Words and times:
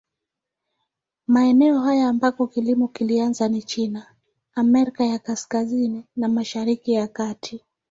Maeneo 1.27 1.79
haya 1.79 2.07
ambako 2.09 2.47
kilimo 2.47 2.87
kilianza 2.87 3.47
ni 3.47 3.63
China, 3.63 4.15
Amerika 4.55 5.05
ya 5.05 5.19
Kaskazini 5.19 6.03
na 6.15 6.27
Mashariki 6.29 6.91
ya 6.93 7.07
Kati. 7.07 7.61